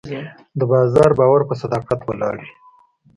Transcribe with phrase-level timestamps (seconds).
[0.59, 2.51] د بازار باور په صداقت ولاړ وي.